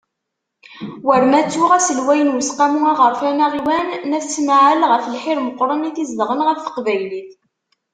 [1.07, 5.91] War ma ttuɣ aselway n Useqqamu aɣerfan aɣiwan n At Smaɛel ɣef lḥir meqqren i
[5.95, 7.31] t-izedɣen ɣef teqbaylit.